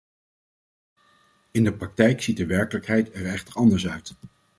In 1.51 1.63
de 1.63 1.73
praktijk 1.73 2.21
ziet 2.21 2.37
de 2.37 2.45
werkelijkheid 2.45 3.15
er 3.15 3.25
echter 3.25 3.53
anders 3.55 3.87
uit. 3.87 4.15